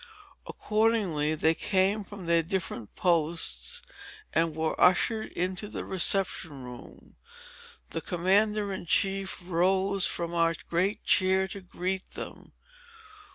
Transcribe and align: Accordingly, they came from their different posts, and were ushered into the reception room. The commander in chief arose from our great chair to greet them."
Accordingly, 0.47 1.35
they 1.35 1.53
came 1.53 2.03
from 2.03 2.25
their 2.25 2.41
different 2.41 2.95
posts, 2.95 3.83
and 4.33 4.55
were 4.55 4.73
ushered 4.81 5.31
into 5.33 5.67
the 5.67 5.85
reception 5.85 6.63
room. 6.63 7.17
The 7.91 8.01
commander 8.01 8.73
in 8.73 8.87
chief 8.87 9.47
arose 9.47 10.07
from 10.07 10.33
our 10.33 10.55
great 10.67 11.03
chair 11.03 11.47
to 11.49 11.61
greet 11.61 12.13
them." 12.13 12.53